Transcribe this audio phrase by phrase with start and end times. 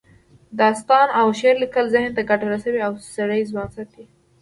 [0.59, 4.03] داستان او شعر لیکل ذهن ته ګټه رسوي او سړی ځوان ساتي